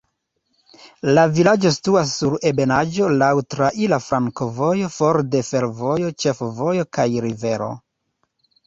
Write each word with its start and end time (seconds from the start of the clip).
La 1.17 1.25
vilaĝo 1.35 1.71
situas 1.75 2.13
sur 2.21 2.37
ebenaĵo, 2.53 3.11
laŭ 3.19 3.29
traira 3.55 4.01
flankovojo, 4.07 4.93
for 4.99 5.21
de 5.37 5.47
fervojo, 5.53 6.13
ĉefvojo 6.25 6.93
kaj 6.99 7.09
rivero. 7.29 7.75